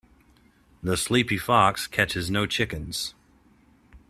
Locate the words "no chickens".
2.31-3.13